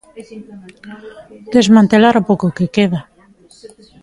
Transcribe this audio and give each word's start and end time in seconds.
Desmantelar 1.55 2.15
o 2.21 2.25
pouco 2.29 2.53
que 2.55 2.71
queda. 2.75 3.01